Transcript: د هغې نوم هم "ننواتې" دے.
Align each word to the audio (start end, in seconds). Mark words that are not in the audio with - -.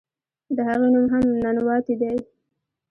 د 0.55 0.57
هغې 0.67 0.87
نوم 0.93 1.05
هم 1.13 1.25
"ننواتې" 1.43 1.95
دے. 2.01 2.11